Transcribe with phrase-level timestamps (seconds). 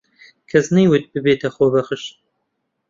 [0.49, 2.03] کەس نایەوێت ببێتە خۆبەخش.